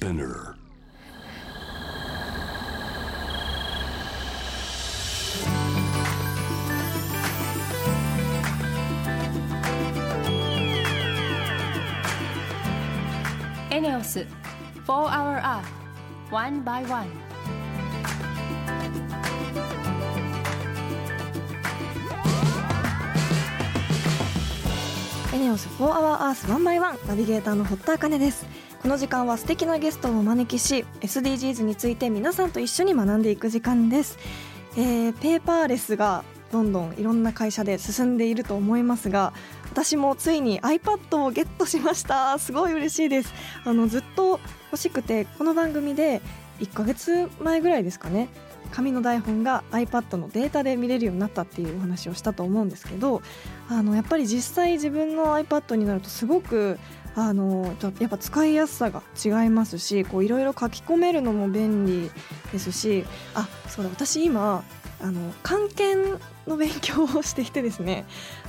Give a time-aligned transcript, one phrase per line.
[0.00, 0.54] Spinner.
[13.70, 14.26] エネオス4
[14.86, 15.64] Hour Earth
[16.30, 17.06] One by One
[25.34, 34.18] エネオス4 Hour Earth 1 by 1ナビゲーターの堀田茜ですこの時間は素敵なゲストをお招きし SDGs について皆さんと一緒に学んでいく時間です、
[34.74, 39.34] えーペーパーレスがどんどんいろんな会社で進んでいると思いますが
[39.70, 42.38] 私もついに iPad をゲットしました。
[42.38, 43.32] すごい嬉しいです。
[43.64, 44.40] あのずっと
[44.72, 46.22] 欲しくてこの番組で
[46.60, 48.28] 1ヶ月前ぐらいですかね
[48.70, 53.22] 紙の台本が iPad のデータで見れるようになったっていうお話をしたと思うんですけど
[53.68, 56.78] あのやっぱり実際自分の iPad になるとすごく
[57.16, 62.10] あのやっぱ使いやすさが違いますしいろいろ書き込めるのも便利
[62.52, 63.04] ですし
[63.34, 64.62] あそうだ私今
[65.02, 68.04] あの漢検の勉強をしていてですね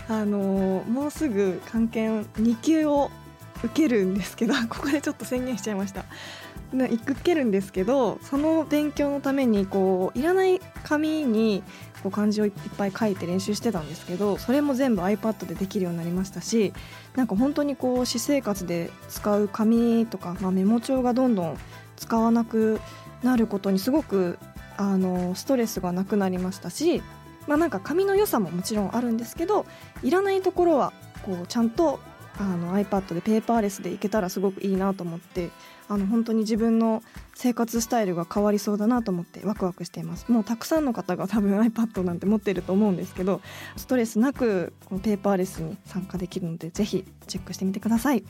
[0.07, 3.09] あのもうすぐ漢検2級を
[3.63, 6.05] 受けるんですけど ここでちょっと宣言しちゃいました。
[6.73, 11.63] な受けるんですけどその勉強のためにこういらない紙に
[12.03, 16.73] こう漢字をいっぱい書いて練習してたんですけどそれも全部 iPad でできるようになりましたし
[17.15, 21.57] なんか本当にこう私生活で使う紙とか、まあ、メモ帳がどんどん
[21.97, 22.79] 使わなく
[23.21, 24.39] なることにすごく
[24.77, 27.03] あのストレスがなくなりましたし、
[27.47, 29.65] まあ、なんか紙の良さももちろんあるんですけど
[30.01, 31.99] いらないところはこうちゃんと
[32.39, 35.49] あの iPad でペーパーレスでいけたらすごくいいなと思って
[35.91, 37.03] あの本当に自分の
[37.35, 40.31] 生活スタイルが変わりそうだなと思ってワクワクしています。
[40.31, 43.41] もうたくさんの方が多分 iPad なんて持ってると思うんですけど
[43.75, 48.23] ストレスなくこのペーパーレスに参加できるのでぜひチェックしてみてください。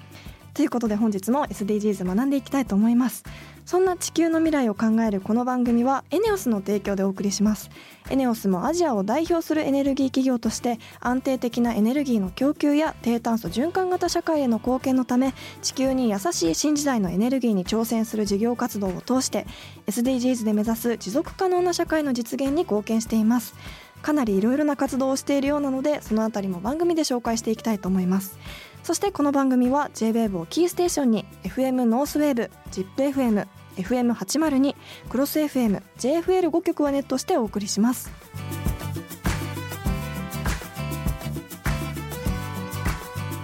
[0.54, 3.24] ということで本日も SDGs 学んでいきたいと思います。
[3.66, 7.70] そんな地球の未来を考えるこの番組はエネオスの提供でお送りします。
[8.10, 19.48] エネオスもアジアを代表するエネルギー企業として安定的なエネルギーの供給や低炭素循環型社会への貢献のため地球に優しい新時代のエネルギーに挑戦する事業活動を通して
[19.88, 23.54] SDGs で目指す持続可能な社会の実現に貢献しています。
[24.02, 28.38] かなりいろいろな活動をしているようなのでそのあたりも番組で紹介していきたいと思います。
[28.84, 33.48] そしてこの番組は JWAVE をキーステーションに FM ノースウェーブ ZIPFM
[33.78, 34.76] FM802
[35.10, 38.12] クロス FM JFL5 曲をネットしてお送りします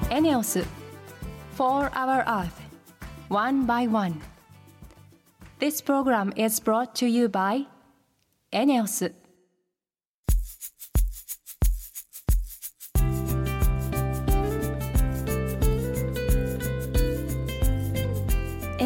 [0.09, 0.65] エネオス
[1.57, 2.51] 4 Hour Earth
[3.29, 4.19] One by One
[5.59, 7.67] This program is brought to you by
[8.51, 9.13] エネオス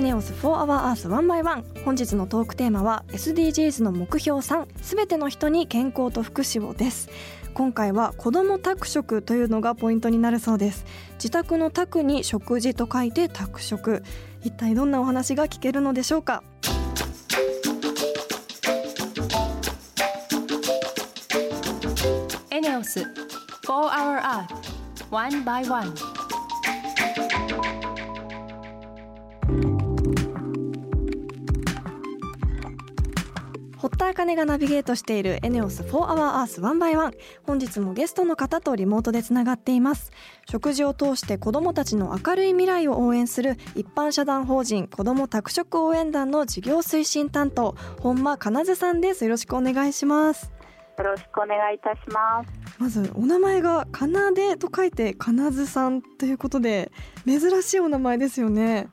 [0.01, 7.09] ネオス4 Hour Earth 1 by 1本日のトークテーマは SDGs の目標3すべての人に健康と福祉をです。
[7.53, 10.85] 今回は子ども宅食というのがポイントになるそうです。
[11.15, 14.03] 自宅の宅に食事と書いて宅食。
[14.43, 16.43] 一体どんなお話が聞けるのでしょうか？
[22.49, 23.07] エネオス4
[23.67, 24.47] Hour Earth
[25.11, 25.93] One by One
[33.81, 40.11] 堀田茜がナビゲートしているエネオス4 Hour Earth 1 by 1本日もゲストの方とリモートでつながっています。
[40.47, 49.23] 食事を通して子どもたちの明るい未来を応援する一般社団法人子ども宅食応援団の事業推進担当本間かなずさんです。
[49.23, 50.51] よろしくお願いします。
[50.99, 52.51] よろしくお願いいたします。
[52.77, 56.91] まずお名前がかなでと書いてかなずさんということで
[57.25, 58.89] 珍しいお名前ですよね。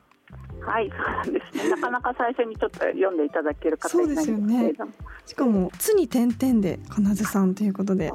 [0.63, 1.38] はい、そうなんで。
[1.71, 4.93] なかなか最初にちょっと読んでいただける方いないんですけれども。
[5.27, 8.13] しかも「つ」に点々でかなずさんということで。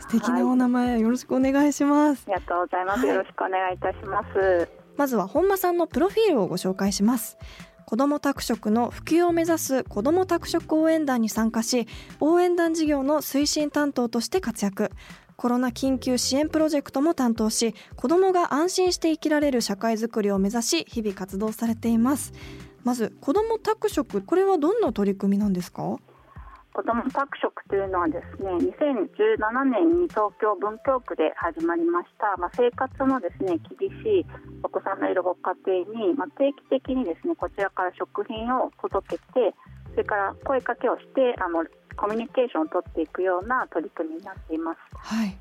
[0.00, 3.00] 素敵なおはい名前よろしくお願いしますありがとうございます。
[3.00, 4.84] はいよろしくお願いいたします。
[4.96, 7.36] まずは本間さんのプロフィールをご紹介します
[7.86, 11.86] 子ども宅食の普及を目指す子ども宅食応援団に参加し
[12.20, 14.90] 応援団事業の推進担当として活躍
[15.36, 22.32] コロナ緊急支援プロジェクトも担当し子どもが安心して生きられる社会づくりを目指し日々活動されています
[22.84, 25.98] まず子ども宅食これはどんな取り組みなんですか？
[26.74, 32.36] 子ども宅食というのはですね、2017年に東京文京区で始まりました。
[32.36, 34.26] まあ、生活のですね厳しい
[34.64, 39.54] お子さんのいるご家庭に、まあ、定期的にですねこちらから食品を届けて、
[39.92, 41.64] それから声かけをしてあの
[41.96, 44.78] コミュニケーションを取っていくような取り組みになっています。
[44.96, 45.38] はい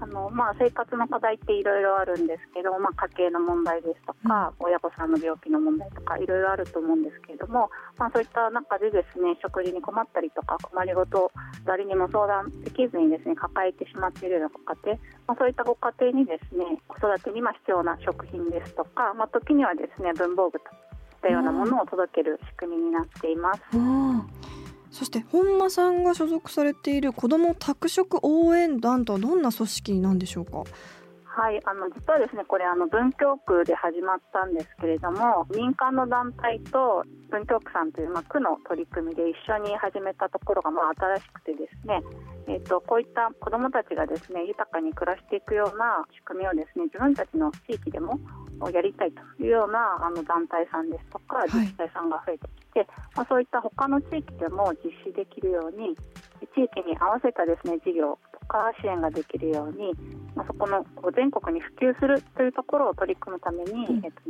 [0.00, 7.68] あのまあ、生活の課題っていろいろあるんですけど、まあ、家計の問題ですとか、うん、親御さんの病気の問題とかいろいろあると思うんですけれども、
[7.98, 11.30] まあ、そういった中でですね食事に困ったりとか困りごと
[11.66, 14.96] 誰にも相談できずにですね抱えてしまっているようなご家庭、
[15.28, 20.72] まあ、そういったご家庭にですね子育てに必要な食品ですとか、まあ、時にはですね文房具といっ
[21.20, 23.60] たようなものを届ける仕組みになっています。
[23.76, 24.39] うん
[24.90, 30.64] そして本間さんが所属されている子ども宅食応援団とはどんな組織なんでしょうか？
[31.32, 42.02] はい、あの実はですねこれあの文京区で始まったんですけれども民間の団体と文京区さんという、まあ、区の取り組みで一緒に始めたところが、まあ、新しくてですね、
[42.48, 48.18] えーと、こういった子どもたちがですね豊かに暮らしていくような仕組みをですね自分たちの地域でも
[48.74, 55.96] やりたいというようなあの団体さんですとか自治体さんが増えてきて、はい、まあ、そういった他の地域でも実施できるように
[56.54, 59.92] 地域に合わせたですね事業とか支援ができるように、
[60.34, 60.84] まあ、そこの
[61.14, 64.20] 全国に普及するというところを取り組むために、うん、えっと、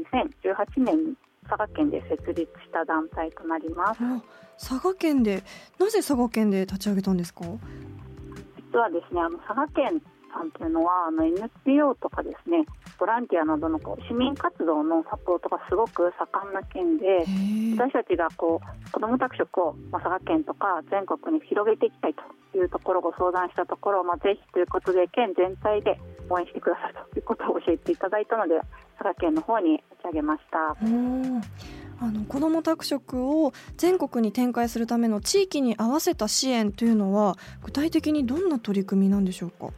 [0.80, 1.14] 2018年に
[1.48, 4.00] 佐賀県で設立した団体となります。
[4.58, 5.42] 佐賀県で
[5.78, 7.44] なぜ佐賀県で立ち上げたんですか？
[8.72, 12.64] 実はですねあの佐賀県さんというのはあの NPO とかですね
[12.98, 17.24] ボランティアなどのこう市民活動のサポートがすごく盛んな県で
[17.76, 25.98] 私たちがこう子ども宅食を、まあ、佐賀県とか全国に広げていきたいというところをご相談したところ、まあ、ぜひということで県全体で
[26.28, 28.54] 応援してくださいということを教えていただいたので
[28.98, 30.76] 佐賀県の方に立ち上げました。
[32.02, 39.68] あの子ども宅食を全国に展開するための地域に合わせた支援というのは具体的にどんな取り組みなんでしょうか？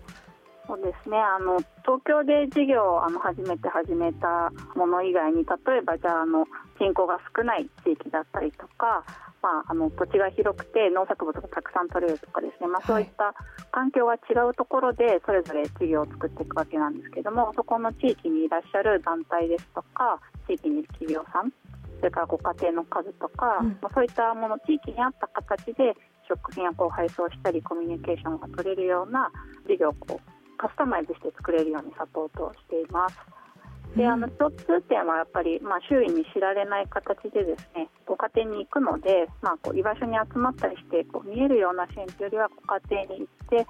[0.72, 1.19] そうですね。
[1.20, 6.48] あの東京で事業をあの初めて始めたもの以外に例えばじゃああの
[6.80, 9.04] 人口が少ない地域だったりとか、
[9.42, 13.34] まあ、あの土地が広くて農作物がたくさん取れるとかですね、まあ、そういった
[13.70, 21.52] 環境が違うところでそれぞれ事業を作っていくわけなんですけどもそこの地域にいらっしゃる団体ですとか地域にいる企業さん
[22.00, 25.92] それからご家庭の数とか、うん、まあ、そういったもの地域に合った形で
[26.26, 29.30] 食品をこう配送したりコミュニケーションが取れるような
[29.68, 30.31] 事業をこう
[30.62, 33.17] カスタマイズして作れるようにサポートをしています。
[33.97, 43.67] であの共通点はやっぱり、まあ、周囲に知られない形でですねご家庭に行くので、まあ、こう居場所に集まったりしてこう見えるような支援というよりはご家庭に行って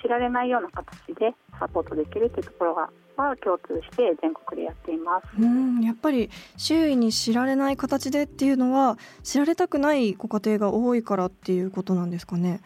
[0.00, 12.60] 知られないような形でサポートできるというところがは共通して全国でやっていますうんやっぱり周囲に知られない形でっていうのは知られたくないご家庭が多いからっていうことなんですかね。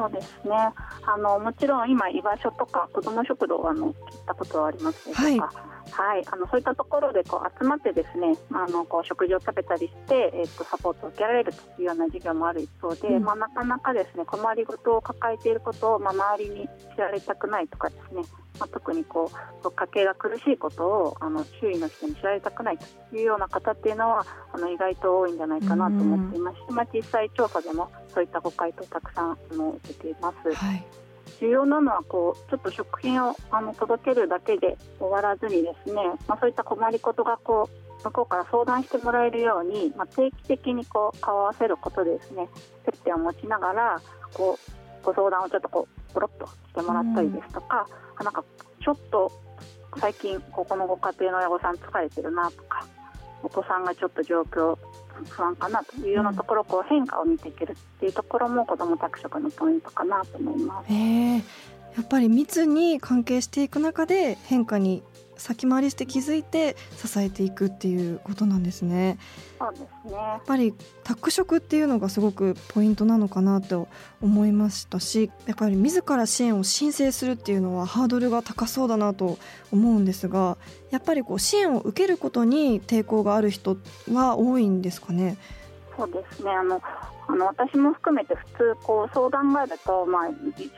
[0.00, 0.72] そうですね。
[1.04, 3.94] あのもちろん今居場所とか子ども食堂あの聞い
[4.26, 5.56] たことはありますでしょうか、はい、
[5.90, 18.22] はい、あのそういったところでこう集まってですねあのこう食事を食べたりして、えー、とサポートを受けられるというような事業もある一方で、うん、まあ、なかなかですね困りごとを抱えていることを、まあ、周りに知られたくないとかですね
[18.58, 19.30] まあ、特にこ
[19.64, 30.52] う家計が苦しいことをあの周囲の人に知られたくないというような方っていうのはあの意外と多いんじゃないかなと思っていまして、まあ、実際調査でもそういったご回答たくさんあの受けています。
[30.52, 30.84] はい
[31.40, 37.68] 重要なのはこうちょっと食品をあの届けるだけで終わらずにですね、まあ、そういった困りことがこ
[38.00, 42.48] う向こうから相談してもらえるように、まあ、定期的にこう顔を合わせることでですね
[42.84, 44.00] 接点を持ちながら
[44.34, 44.58] こ
[45.02, 47.86] うご相談をちょっとこうポロッとしてもらったりですとか、
[48.18, 48.44] うん、なんか
[48.82, 49.32] ちょっと
[49.98, 52.86] 最近ここのご家庭の親御さん疲れてるなとか
[53.42, 54.76] お子さんがちょっと状況
[55.24, 60.92] 不安かなというようなところ、こう変化を見ていけるっていうところも子ども宅食のポイントかなと思います。
[60.92, 61.42] えー、や
[62.02, 65.02] っぱり密に関係していく中で変化に
[65.40, 69.18] 先回りして気づいて支えていくっていうことなんですね。
[69.58, 73.88] そうですねやっぱり宅食っていうのがすごくポイントなのかなと
[74.20, 79.38] 思いましたしやっぱり自ら支援を申請するっていうのはハードルが高そうだなと
[79.72, 80.56] 思うんですが
[80.90, 83.76] やっぱりこう支援を受けることに抵抗がある人
[84.12, 85.36] は多いんですかね。
[85.96, 86.50] そうですね。
[86.50, 86.80] あの
[87.28, 90.28] あの私も含めて普通こう相談があると、まあ、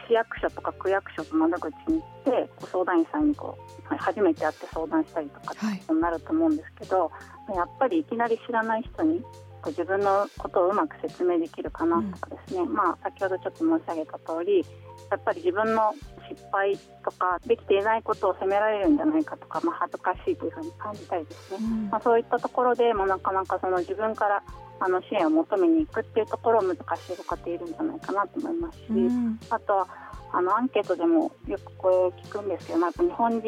[0.07, 3.59] 市役所とか区役所の窓口に行って相談員さんにこ
[3.91, 5.55] う初めて会って相談したりとか
[5.91, 7.11] になると思うんですけど、
[7.49, 9.23] はい、やっぱりいきなり知らない人に
[9.67, 14.67] 自分のことをうまく説明できるかなとかですね、うん、まあ、先ほどちょっと申し上げた通り
[15.13, 15.95] やっぱり自分の
[16.29, 24.43] 失敗とかできていないことを責められるんじゃないかとか、まあ、恥ずかしいというふうに感じたりですね、うん、まあ、そういったところでもなかなかその自分から
[24.81, 26.81] あの支援を求めに行くっていうところ難し
[27.13, 29.89] いご家庭いるんじゃないかなと思いますし、うん、あとは
[30.33, 33.43] あのアンケートでもよくこれを聞くんですけど、まあ、日本人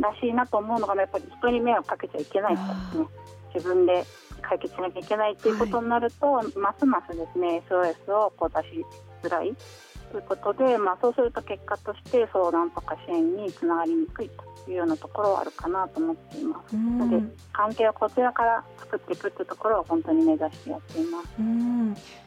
[0.00, 3.06] らしいなと思うのがやっぱり人に迷惑かけちゃいけないとかですね。
[3.54, 4.04] 自分で
[4.40, 8.84] 解決しなきゃいけないっていうことになると、はい、ますますですね SOS をこう出し
[9.22, 9.50] づらい。
[9.50, 9.62] っと
[10.16, 14.30] いうことで、まあ、そうすると結果として相談とか支援につながりにくい
[14.64, 16.76] というようなところはあるかなと思っています。
[16.76, 21.26] ので関係をこちらから作っていくというところを本当に目指してやっています。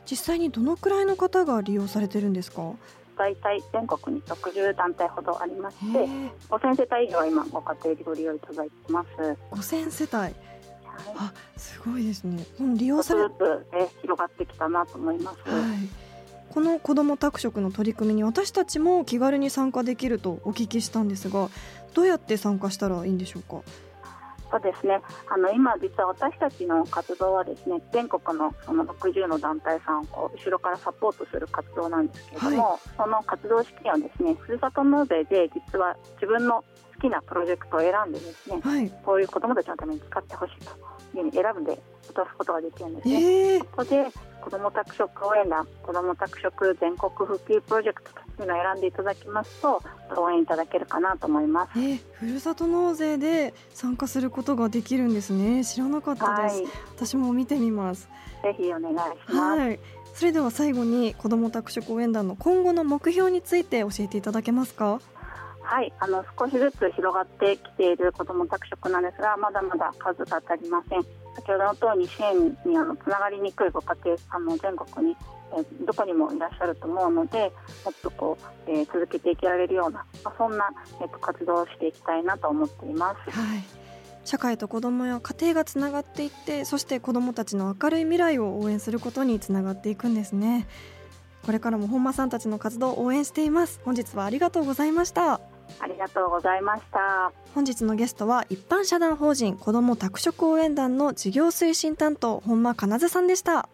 [0.06, 2.74] 実際にどのくらいの方が利用されてるんですか？
[3.18, 5.84] 大体全国に60団体ほどありまして
[6.50, 9.10] 5000世帯以上は今ご家庭でご利用いただいてます。
[9.52, 10.36] 5000世帯。
[11.18, 12.46] あすごいですね。
[12.78, 13.34] 利用されつ
[13.74, 15.38] え広がってきたなと思います。
[15.50, 16.05] はい。
[16.56, 21.50] この子ども宅食の取り組みに私たちも気軽に参加できるとお聞きしたんですが
[21.94, 23.62] どうやって参加したらいいんでしょうか？
[24.50, 25.02] そうですね。
[25.28, 36.64] あの今、実は私たちの活動はですね全国のその60の団体さんをこう後ろからサポートする活動なんですけれども、はい、その活動資金をですねふるさと納税で実は自分の
[36.96, 40.72] 好きなプロジェクトを選んでですね、はい、こういう子どもたちのために使ってほしいと
[41.20, 41.80] いうふうに選んで
[42.14, 43.54] 渡すことができるんですね。
[43.54, 44.06] えー、ここで
[44.42, 49.82] 子ども宅食応援団子ども宅食全国普及プロジェクトというのを選んでいただきますと
[50.18, 51.80] 応援いただけるかなと思います。
[51.80, 55.64] えー、ふるさと納税で参加することができるんですね。
[55.66, 56.62] 知らなかったです。
[56.62, 58.08] はい、私も見てみます。
[58.44, 58.98] ぜひお願いし
[59.30, 59.36] ます。
[59.36, 59.80] はい
[60.14, 65.02] それでは最後に子ども宅食応援団の今後の目標について教えていただけますか？
[65.66, 71.02] はいあの少しずつ広がってきている子ども宅食なんですがまだまだ数が足りません。
[71.36, 75.18] 先ほどの通り支援にあのつながりにくいご家庭あの全国に、
[75.58, 77.52] え、どこにもいらっしゃると思うので
[77.84, 80.70] もっとこう、えー、続けていけられるような、まあ、そんな、
[81.02, 83.32] えーと、活動をしていきたいなと思っています。
[83.32, 83.64] はい。
[84.24, 90.68] 社会と子どもや家庭がつながっていってそして子どもたちの明るい未来を応援することにつながっていくんですね。
[91.46, 93.80] これからも本間さんたちの活動を応援しています。
[93.86, 95.55] 本日はありがとうございました。
[95.80, 97.32] ありがとうございました。
[97.54, 103.70] 本日のゲストは一般社団法人子ども宅食応援団の事業推進担当本間かなずさんでした。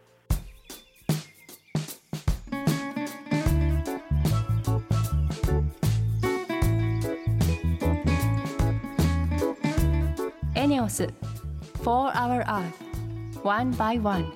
[10.54, 11.08] エネオス
[11.84, 14.32] For Our Earth One by One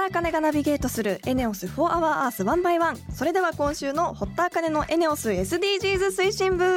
[0.00, 6.64] 堀田茜がナビゲートするエネオス4 Hour Earth 1 by 1それでは今週のホッター金のエネオス SDGs 推進部。
[6.64, 6.70] よ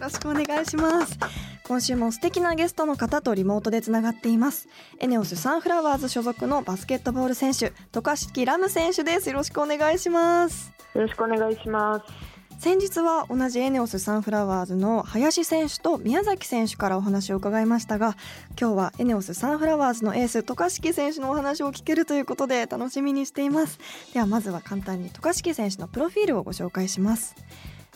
[0.00, 1.18] ろしくお願いします。
[1.68, 4.68] 今週も素敵なゲストの方とリモートでつながっています。
[5.00, 9.28] エネオスサンフラワーズ所属のバスケットボール選手渡嘉敷ラム選手です。
[9.28, 10.72] よろしくお願いします。
[10.94, 12.35] よろしくお願いします。
[12.58, 18.16] 先日は同じエネオスサンフラワーズの林選手と宮崎選手からお話を伺いましたが
[18.58, 23.78] 今日はエネオスサンフラワーズのエース渡嘉敷選手のお話を聞けるということで楽しみにしています。
[24.14, 27.36] ではまずは簡単に渡嘉敷選手のプロフィールをご紹介します。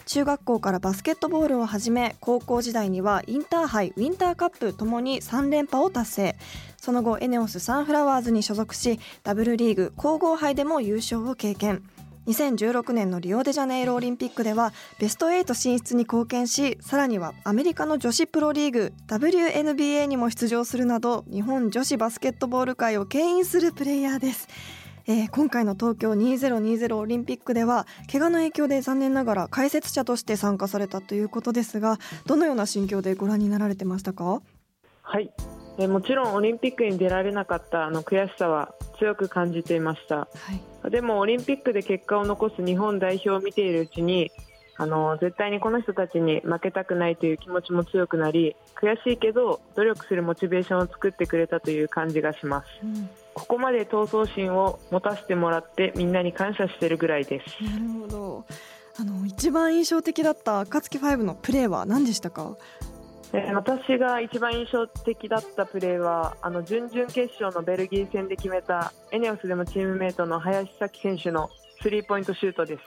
[0.07, 6.37] 中学校からバスケットボールを始め高校時代にはインターハイウィンターカップともに3連覇を達成。
[6.76, 11.83] その後エネオスサンフラワーズに所属しダブルリーグ皇后杯でも優勝を経験。
[12.30, 24.49] 2016年のリオデジャネイロオリンピックではベスト8進出に貢献しさらにはアメリカの女子プロリーグ WNBA にも出場するなど日本女子バスケットボール界を牽引するプレイヤーです。
[25.08, 34.40] えー、今回の東京2020オリンピックでは怪我の影響で残念ながら解説者として参加されたということですがどのような心境でご覧になられてましたか？
[35.02, 35.32] はい。
[35.78, 44.30] えもちろんオリンピックに出られなかったあの悔しさは強く感じていました、はい、でもオリンピックで結果を残す日本代表を見ているうちに
[44.76, 57.62] あの絶対にこの人たちに負けたくないという気持ちも強くなり悔しいけど努力するモチベーションを作ってくれたという感じがします、うん、ここまで闘争心を持たせてもらってみんなに感謝しているぐらいです。
[57.62, 58.44] なるほど。
[58.99, 62.56] あの一番印象的だった暁ファイブのプレーは何でしたか？
[62.82, 62.84] え
[63.32, 71.49] 私が一番印象的だったプレーはあの準々決勝のベルギー戦で決めたエネオスでもチームメートの林咲選手の
[71.80, 72.82] スリーポイントシュートです。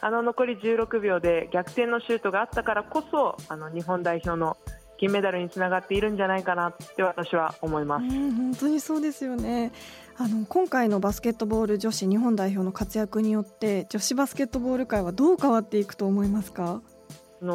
[0.00, 4.56] あの残り16秒で逆転のシュートがあったからこそあの日本代表の
[4.98, 8.06] 金メダルにつながっているんじゃないかなって私は思います。
[8.06, 9.72] 本当にそうですよね。
[10.18, 16.82] あの今回のバスケットボール女子日本代表の活躍によって女子バスケットボール界はどう変わっていくと思いますか？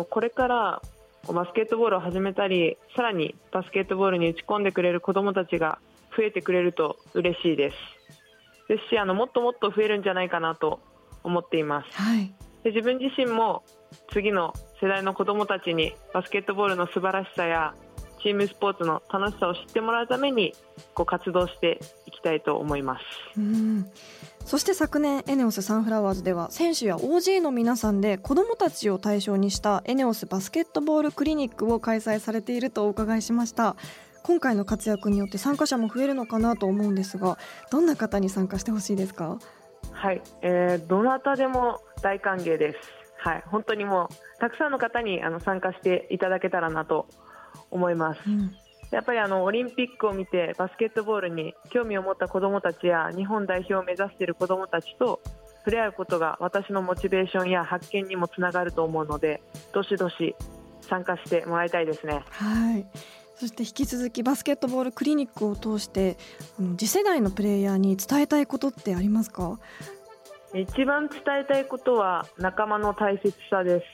[0.10, 0.82] これから
[1.34, 5.80] バスケットボールを始めたりさらにバスケットボールに打ち込んでくれる子どもたちが
[6.16, 7.78] 増えてくれると嬉しいです。
[8.68, 10.80] ですしあのもっともっと増えるんじゃないかなと
[11.24, 13.64] 思っています、はい、で自分自身も
[14.12, 17.74] 次の世代の子どもたちにバスケットボールの素晴らしさや
[18.22, 20.54] チームスポーツの楽しさを知ってもらうために
[20.96, 23.40] こう活動していきたいと思います。
[23.40, 23.86] うん
[24.46, 33.76] そして昨年エネオスサンフラワーズでは選手や OG の皆さんで子どもたちを対象にしたエネオスバスケットボールクリニックを開催されているとお伺いしました。
[34.22, 37.38] 今回の活躍によって参加者も増えるのかなと思うんですが
[37.70, 39.38] どんな方に参加してほしいですか
[39.92, 42.78] はい、えー、どなたでも大歓迎です。
[43.18, 47.08] はい本当にもうたくさんの方にあの参加していただけたらなと
[47.72, 48.56] 思います、うん
[48.92, 55.22] やっぱりあのオリンピックを見てバスケットボールに興味を持った子どもたちや日本代表を目指している子どもたちと
[55.60, 59.42] 触れ合うことが私のモチベーションや発見にもつながると思うので
[59.74, 60.36] どしどし
[60.82, 62.24] 参加してもらいたいですね。
[62.30, 62.86] はい。
[63.36, 66.16] そして引き続きバスケットボールクリニックを通して
[66.78, 69.60] 次世代のプレイヤーに伝えたいことってありますか？
[70.54, 73.86] 一番伝えたいことは仲間の大切さです。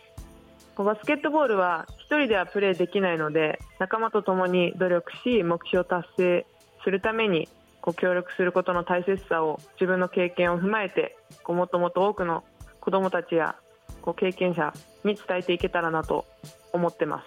[0.83, 6.45] バスケットボールは1人ではプレーできないので仲間と共に努力し目標達成
[6.83, 7.47] するために
[7.81, 12.43] こう協力することの大切さを自分の経験を踏まえてこうもっともっと多くの
[12.79, 13.55] 子どもたちや
[14.01, 16.25] こう経験者に伝えていけたらなと
[16.73, 17.23] 思ってま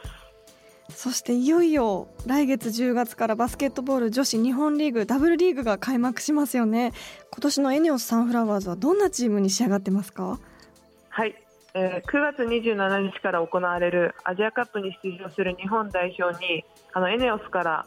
[0.89, 0.95] す。
[0.95, 6.93] そしていよいよ来月10月からバスケットボール女子日本リーグダブルリーグが開幕しますよね。
[7.33, 10.39] 今年のエネオスサンフラワーズはどんなチームに仕上がってますか？
[11.09, 11.35] はい
[11.77, 17.87] えー、9月27日から行われるアジアカップに出場する日本代表にあのエネオスから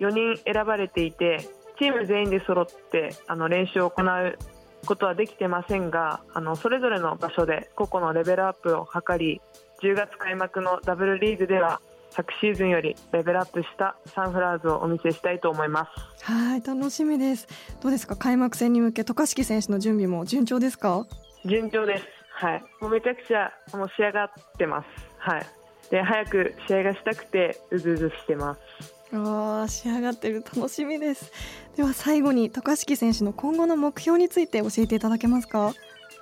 [0.00, 1.38] 4人選ばれていて
[1.78, 4.38] チーム全員で揃ってあの練習を行う
[4.86, 9.40] ことはできてませんがあのそれぞれの場所で個々のレベルアップを図り
[9.82, 11.80] 10月開幕のダブルリーグでは
[12.10, 16.24] 昨シーズンよりレベルアップしたサンフラワーズをお見せしたいと思います。
[16.24, 17.46] はい楽しみです。
[17.80, 18.16] どうですか？
[18.16, 21.06] 開幕戦に向け渡嘉敷選手の準備も順調ですか？
[21.44, 22.04] 順調です
[22.40, 24.86] はい、もうめちゃくちゃもう仕上がってます。
[25.18, 25.46] はい。
[25.90, 28.60] で早く試合がしたくてうずうずしてます。
[29.12, 31.32] ああ仕上がってる楽しみです。
[31.76, 35.72] では最後に渡嘉敷選手の今後の目標について教えていただけますか？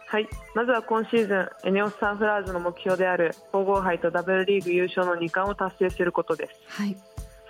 [0.08, 6.52] はい、まずは今シーズンエネオスサンフラワーズの目標である皇后杯とダブルリーグ優勝の2冠を達成することです。
[6.68, 6.96] はい。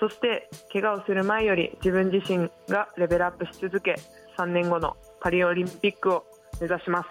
[0.01, 3.97] そして怪我をする前より自分自身がレベルアップし続け
[4.39, 6.25] 3年後のパリオリンピックを
[6.61, 7.09] 目指します。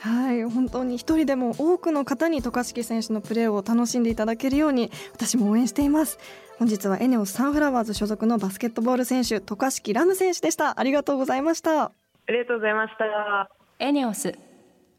[0.00, 6.18] はい本当に一人でも多くの方に渡嘉敷選手のプレーを楽しんでいただけるように私も応援しています。
[6.58, 10.80] 本日はエネオスサンフラワーズ所属のバスケットボール選手渡嘉敷ラム選手でした。
[10.80, 11.84] ありがとうございました。
[11.84, 11.92] あ
[12.28, 13.50] りがとうございました。
[13.78, 14.36] エネオス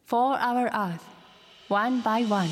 [0.06, 1.00] For Our Earth
[1.70, 2.48] One by One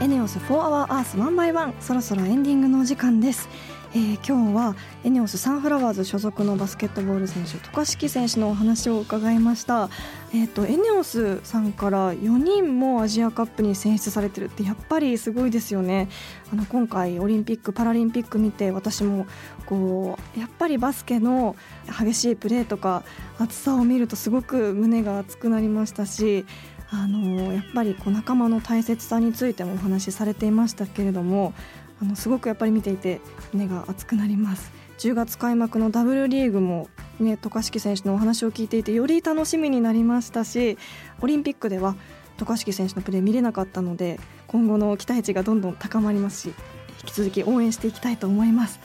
[0.00, 3.50] エネオス4 Hour Earth 1 by 1そろそろエンディングのお時間です、
[3.92, 9.90] えー、今日はエネオスサンフラワーズ所属のバスケットボール選手渡嘉敷選手のお話を伺いました。
[10.32, 16.08] えっ、ー、とエネオスさんから4人もアジアカップに選出されてるってやっぱりすごいですよね。
[16.50, 19.26] あの今回オリンピックパラリンピック見て私も
[19.66, 23.02] こうやっぱりバスケの激しいプレーとか
[23.38, 26.46] 熱さを見るとすごく胸が熱くなりましたし
[26.92, 31.54] あのやっぱりこう仲間の大切さについてもお話しされていましたけれども
[32.02, 33.20] あのすごくやっぱり見ていて
[33.52, 34.72] 胸が熱くなります。
[34.98, 40.76] 10月開幕のダブルリーグもね渡嘉敷選手のお話を聞いていてより楽しみになりましたし
[41.22, 41.96] オリンピックでは
[42.36, 46.54] 渡嘉敷選手のプレー見れなかったので今後の期待値がどんどん高まりますし
[47.00, 48.78] 引き続き応援していきたいと思います。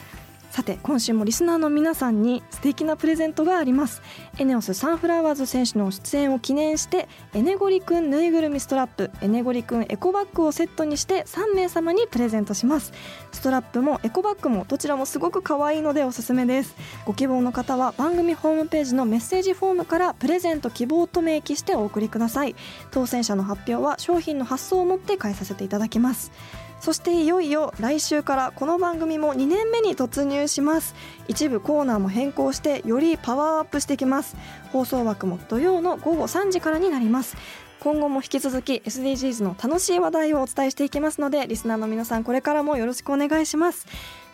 [0.55, 4.01] さて今週もリスナーの皆さんに素敵なプレゼントがあります。
[4.39, 12.93] エネオスサンフラワーズ選手の出演を記念してエネゴリくんぬいぐるみストラップエネゴリくんエコバッグをセットにして3名様にプレゼントします。
[13.33, 16.73] ストラップもエコバッグもどちらもすごく可愛いのでおすすめです。
[17.05, 22.55] ご希望の方は番組ホームページのメッセージフォームからプレゼント希望と明記してお送りください。
[22.91, 26.31] 当選者の発表は商品の発送をもって返させていただきます。
[26.85, 30.93] そしていよいよ来週からこの番組も2年目に突入します。
[31.27, 34.37] 一部コーナーも変更してよりパワーアップしてきます。
[34.71, 37.37] 放送枠も土曜の午後3時からになります。
[37.79, 43.87] 今後も引き続き SDGs の楽しい話題をお伝えしていきますのでリスナーの皆さんこれからもよろしくお願いします。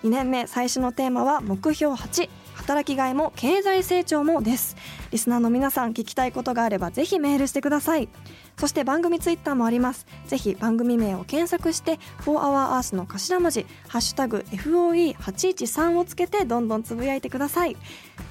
[0.04, 4.76] 2年目最初のテーマは目標8働きがいも経済成長もです。
[5.12, 8.10] リスナーの皆さん聞きたいことがあればぜひメールしてください。
[8.58, 10.06] そして番組ツイッターもあります。
[10.28, 17.76] ぜひ番組名を検索して「4HourEarth」の頭文字「ハッシュタグ #FOE813」をつけてどんどんつぶやいてください。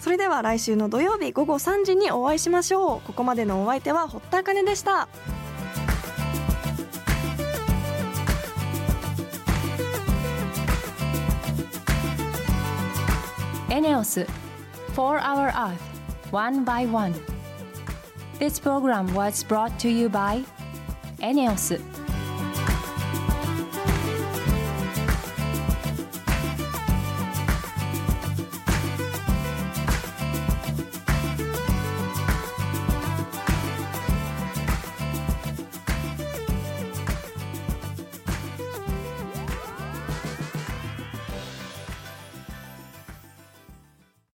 [0.00, 3.00] それでは来週の土曜日午後3時にお会いしましょう。
[3.06, 5.08] ここまでのお相手は堀田茜でした。
[13.68, 14.26] エネオス
[14.94, 15.76] 4 Hour Earth
[16.32, 17.29] One by One.
[18.40, 20.42] This program was brought to you by
[21.18, 21.78] ENEOS